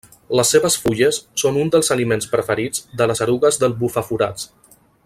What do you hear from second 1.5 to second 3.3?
un dels aliments preferits de les